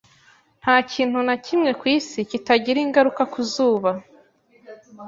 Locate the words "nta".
0.61-0.75